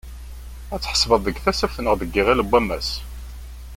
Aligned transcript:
Ad 0.73 0.79
tḥebseḍ 0.81 1.11
deg 1.25 1.37
Tasaft 1.43 1.77
neɣ 1.81 1.93
deg 1.97 2.13
Iɣil 2.21 2.39
n 2.43 2.47
wammas? 2.49 2.89